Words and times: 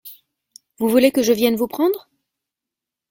Vous 0.79 0.89
voulez 0.89 1.11
que 1.11 1.21
je 1.21 1.31
vienne 1.31 1.55
vous 1.57 1.67
prendre? 1.67 2.09